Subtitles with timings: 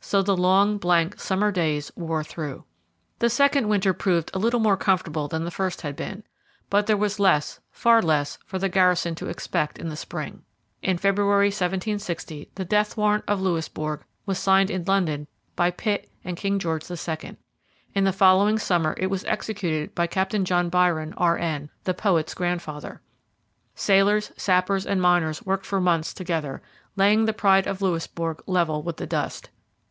[0.00, 2.64] So the long, blank, summer days wore through.
[3.18, 6.22] The second winter proved a little more comfortable than the first had been.
[6.70, 10.44] But there was less, far less, for the garrison to expect in the spring.
[10.80, 16.38] In February 1760 the death warrant of Louisbourg was signed in London by Pitt and
[16.38, 17.36] King George II.
[17.94, 21.36] In the following summer it was executed by Captain John Byron, R.
[21.36, 23.02] N., the poet's grandfather.
[23.74, 26.62] Sailors, sappers, and miners worked for months together,
[26.96, 29.50] laying the pride of Louisbourg level with the dust.